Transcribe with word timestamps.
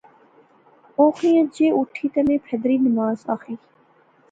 اُوخیاں 0.97 1.45
جے 1.55 1.67
اٹھی 1.77 2.07
تہ 2.13 2.21
میں 2.27 2.37
پھیدری 2.45 2.77
نماز 2.87 3.17
آخی 3.33 3.55